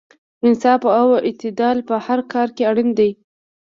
انصاف 0.45 0.81
او 0.99 1.07
اعتدال 1.27 1.77
په 1.87 1.95
هر 2.05 2.19
کار 2.31 2.47
کې 2.55 2.63
اړین 2.69 2.89
دی. 2.99 3.09